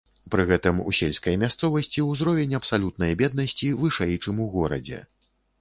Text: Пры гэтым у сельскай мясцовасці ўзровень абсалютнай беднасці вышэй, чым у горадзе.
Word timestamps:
Пры 0.35 0.45
гэтым 0.51 0.79
у 0.91 0.93
сельскай 0.99 1.35
мясцовасці 1.43 2.05
ўзровень 2.07 2.57
абсалютнай 2.61 3.11
беднасці 3.23 3.73
вышэй, 3.83 4.19
чым 4.25 4.45
у 4.49 4.53
горадзе. 4.59 5.05